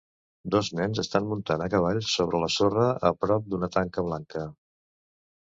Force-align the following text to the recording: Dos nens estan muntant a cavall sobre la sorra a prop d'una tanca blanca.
Dos 0.53 0.69
nens 0.79 1.01
estan 1.03 1.27
muntant 1.33 1.63
a 1.65 1.67
cavall 1.73 2.01
sobre 2.13 2.41
la 2.45 2.49
sorra 2.55 2.87
a 3.11 3.15
prop 3.27 3.47
d'una 3.53 3.73
tanca 3.77 4.09
blanca. 4.09 4.47